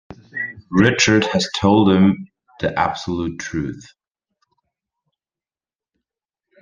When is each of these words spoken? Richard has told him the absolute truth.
Richard 0.71 1.25
has 1.25 1.47
told 1.55 1.91
him 1.91 2.27
the 2.59 2.73
absolute 2.75 3.37
truth. 3.37 3.85